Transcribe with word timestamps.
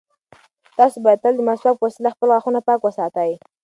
تاسو 0.77 0.97
باید 1.05 1.21
تل 1.23 1.33
د 1.37 1.41
مسواک 1.47 1.75
په 1.79 1.85
وسیله 1.87 2.13
خپل 2.13 2.27
غاښونه 2.33 2.59
پاک 2.67 2.79
وساتئ. 2.83 3.31